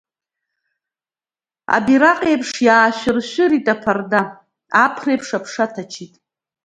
[1.75, 4.21] Абираҟ еиԥш иаашәыршәырит аԥарда,
[4.83, 6.13] аԥреиԥ аԥша ҭачит.